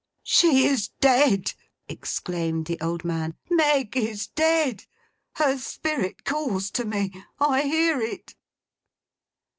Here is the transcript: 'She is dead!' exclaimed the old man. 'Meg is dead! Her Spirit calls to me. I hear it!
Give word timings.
'She 0.23 0.65
is 0.65 0.87
dead!' 0.99 1.53
exclaimed 1.87 2.65
the 2.65 2.81
old 2.81 3.03
man. 3.05 3.35
'Meg 3.51 3.95
is 3.95 4.25
dead! 4.25 4.85
Her 5.35 5.59
Spirit 5.59 6.23
calls 6.25 6.71
to 6.71 6.85
me. 6.85 7.11
I 7.39 7.61
hear 7.61 8.01
it! 8.01 8.33